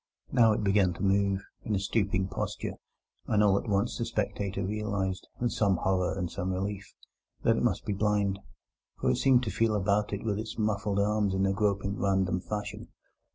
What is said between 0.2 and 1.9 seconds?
Now it began to move, in a